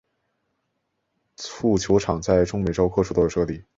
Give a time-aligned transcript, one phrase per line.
[1.37, 3.63] 蹴球场在中美洲各处都有设立。